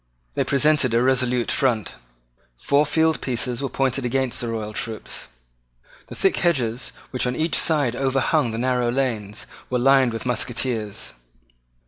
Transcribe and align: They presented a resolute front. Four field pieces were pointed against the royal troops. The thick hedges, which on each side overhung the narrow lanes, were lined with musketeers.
They 0.33 0.43
presented 0.43 0.95
a 0.95 1.03
resolute 1.03 1.51
front. 1.51 1.93
Four 2.57 2.87
field 2.87 3.21
pieces 3.21 3.61
were 3.61 3.69
pointed 3.69 4.03
against 4.03 4.41
the 4.41 4.47
royal 4.47 4.73
troops. 4.73 5.27
The 6.07 6.15
thick 6.15 6.37
hedges, 6.37 6.91
which 7.11 7.27
on 7.27 7.35
each 7.35 7.53
side 7.55 7.95
overhung 7.95 8.49
the 8.49 8.57
narrow 8.57 8.89
lanes, 8.89 9.45
were 9.69 9.77
lined 9.77 10.11
with 10.11 10.25
musketeers. 10.25 11.13